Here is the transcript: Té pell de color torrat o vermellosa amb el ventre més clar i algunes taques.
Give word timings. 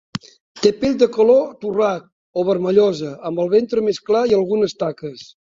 Té 0.61 0.71
pell 0.77 0.95
de 1.01 1.07
color 1.17 1.43
torrat 1.65 2.09
o 2.43 2.47
vermellosa 2.49 3.13
amb 3.31 3.45
el 3.45 3.55
ventre 3.55 3.85
més 3.91 4.03
clar 4.09 4.27
i 4.33 4.37
algunes 4.41 4.79
taques. 4.85 5.33